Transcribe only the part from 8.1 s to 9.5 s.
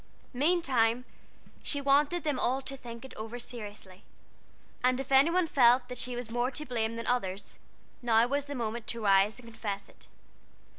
was the moment to rise and